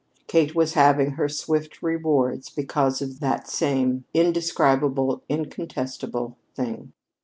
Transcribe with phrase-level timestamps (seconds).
[0.25, 6.91] Kate was having her swift rewards because of that same indescribable, incontestable thing.